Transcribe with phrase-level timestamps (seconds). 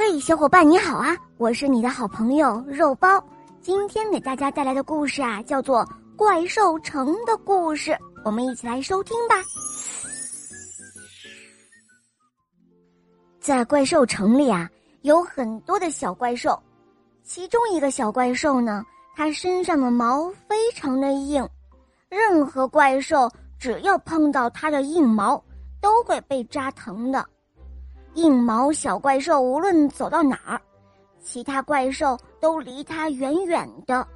[0.00, 1.16] 嘿，小伙伴你好啊！
[1.38, 3.20] 我是你的好朋友肉包。
[3.60, 7.90] 今天给大家带来的故事啊，叫做《怪兽城的故事》，
[8.24, 9.34] 我们一起来收听吧。
[13.40, 14.70] 在怪兽城里啊，
[15.02, 16.56] 有很多的小怪兽，
[17.24, 18.84] 其中一个小怪兽呢，
[19.16, 21.44] 它身上的毛非常的硬，
[22.08, 23.28] 任何怪兽
[23.58, 25.42] 只要碰到它的硬毛，
[25.80, 27.28] 都会被扎疼的。
[28.14, 30.60] 硬毛小怪兽无论走到哪儿，
[31.22, 34.06] 其他怪兽都离它远远的。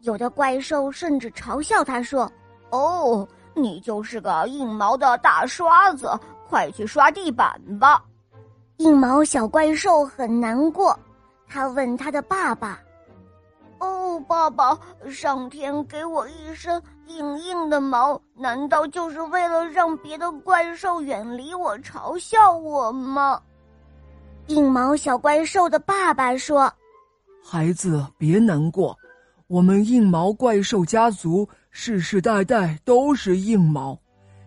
[0.00, 2.30] 有的怪兽甚至嘲笑他说
[2.70, 6.10] ：“哦，你就是个硬毛的大刷子，
[6.48, 8.04] 快去刷地板吧！”
[8.78, 10.96] 硬毛小怪兽很难过，
[11.48, 12.78] 他问他的爸爸
[13.80, 14.78] ：“哦，爸爸，
[15.10, 23.42] 上天给我一身硬硬的毛，难道就是为了让别的怪兽远离我、嘲笑我吗？”
[24.48, 26.72] 硬毛小怪兽的爸爸说
[27.44, 28.96] ：“孩子，别难过，
[29.46, 33.98] 我们硬毛怪兽家族世世代代都是硬毛，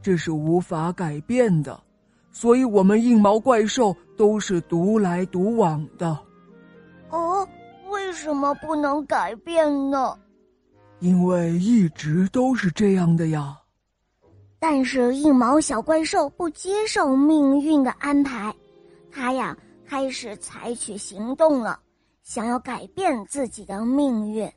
[0.00, 1.78] 这是无法改变的，
[2.30, 6.18] 所以我们硬毛怪兽都是独来独往的。”
[7.10, 7.46] 哦，
[7.90, 10.16] 为什么不能改变呢？
[11.02, 13.58] 因为一直都是这样的呀。
[14.58, 18.54] 但是硬毛小怪兽不接受命运的安排，
[19.10, 19.54] 他呀。
[19.84, 21.78] 开始采取行动了，
[22.22, 24.50] 想要改变自己的命运。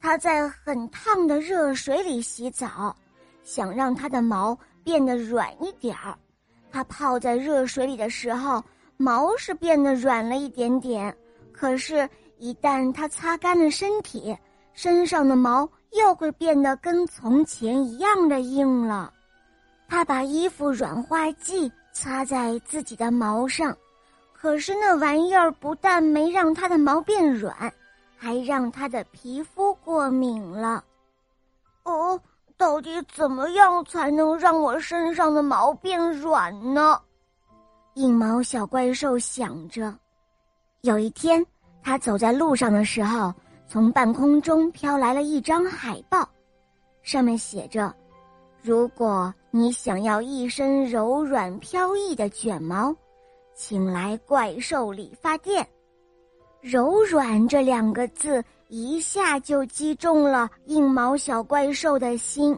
[0.00, 2.96] 他在很烫的热水里洗澡，
[3.42, 6.16] 想让他的毛变得软一点儿。
[6.70, 8.64] 他泡在热水里的时候，
[8.96, 11.14] 毛是变得软了一点点。
[11.52, 14.34] 可是，一旦他擦干了身体，
[14.80, 19.12] 身上的毛又会变得跟从前一样的硬了。
[19.88, 23.76] 他把衣服软化剂擦在自己的毛上。
[24.32, 27.52] 可是那玩意儿不但没让他的毛变软，
[28.16, 30.84] 还让他的皮肤过敏了。
[31.82, 32.20] 哦，
[32.56, 37.00] 到底怎么样才能让我身上的毛变软呢？
[37.94, 39.92] 硬毛小怪兽想着。
[40.82, 41.44] 有一天，
[41.82, 43.34] 他走在路上的时候，
[43.68, 46.26] 从半空中飘来了一张海报，
[47.02, 47.94] 上面写着
[48.62, 52.96] ：“如果你想要一身柔软飘逸的卷毛。”
[53.60, 55.66] 请来怪兽理发店，
[56.60, 62.56] 柔软这两个字一下就击中了硬毛小怪兽的心。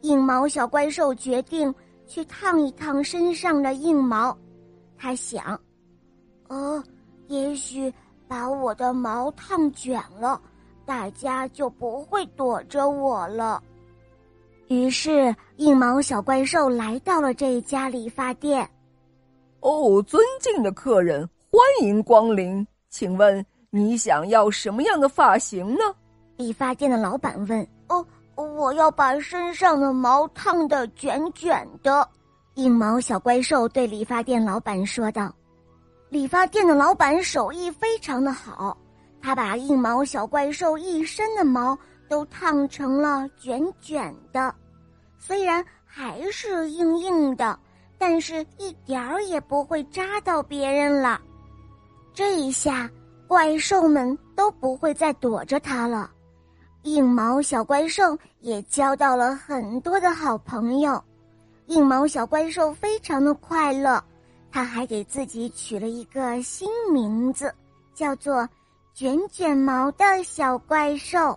[0.00, 1.72] 硬毛小怪兽决定
[2.06, 4.34] 去烫一烫身上的硬毛，
[4.96, 5.60] 他想
[6.48, 6.82] ：“哦，
[7.26, 7.92] 也许
[8.28, 10.40] 把我的毛烫卷了，
[10.84, 13.62] 大家就不会躲着我了。”
[14.68, 18.68] 于是，硬毛小怪兽来到了这家理发店。
[19.60, 22.64] 哦，尊敬的客人，欢迎光临。
[22.90, 25.80] 请问你想要什么样的发型呢？
[26.36, 27.66] 理发店的老板问。
[27.88, 32.06] 哦，我要把身上的毛烫的卷卷的。
[32.54, 35.32] 硬毛小怪兽对理发店老板说道。
[36.10, 38.76] 理发店的老板手艺非常的好，
[39.20, 44.54] 他把硬毛小怪兽一身的毛都烫成了卷卷的，
[45.18, 47.58] 虽然还是硬硬的。
[48.00, 51.20] 但是一点儿也不会扎到别人了，
[52.14, 52.88] 这一下
[53.26, 56.08] 怪兽们都不会再躲着它了。
[56.84, 61.02] 硬毛小怪兽也交到了很多的好朋友，
[61.66, 64.00] 硬毛小怪兽非常的快乐，
[64.50, 67.54] 他还给自己取了一个新名字，
[67.94, 68.48] 叫做
[68.94, 71.36] “卷卷毛的小怪兽”。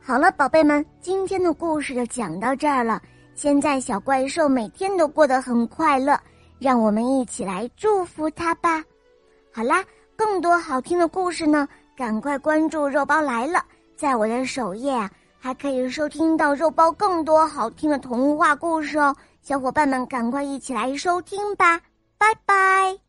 [0.00, 3.00] 好了，宝贝们，今天的故事就讲到这儿了。
[3.34, 6.18] 现在小怪兽每天都过得很快乐，
[6.58, 8.82] 让我们一起来祝福它吧。
[9.52, 9.84] 好啦，
[10.16, 13.64] 更多好听的故事呢，赶快关注“肉包来了”。
[13.96, 15.10] 在我的首页啊，
[15.46, 19.14] 还可以收听到肉包更多好听的童话故事哦。
[19.42, 21.82] 小伙伴们，赶快一起来收听吧！
[22.18, 23.05] 拜拜。